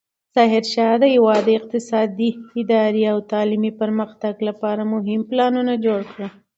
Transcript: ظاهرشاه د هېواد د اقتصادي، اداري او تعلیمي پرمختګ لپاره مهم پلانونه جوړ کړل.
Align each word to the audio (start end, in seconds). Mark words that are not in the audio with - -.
ظاهرشاه 0.35 0.93
د 0.99 1.03
هېواد 1.15 1.41
د 1.45 1.49
اقتصادي، 1.59 2.29
اداري 2.61 3.03
او 3.11 3.17
تعلیمي 3.31 3.71
پرمختګ 3.81 4.33
لپاره 4.47 4.81
مهم 4.93 5.21
پلانونه 5.29 5.73
جوړ 5.85 6.01
کړل. 6.11 6.31